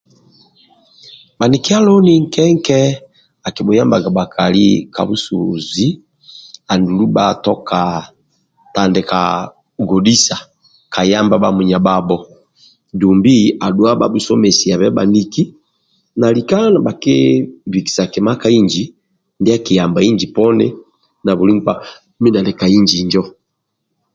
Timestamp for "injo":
23.01-23.23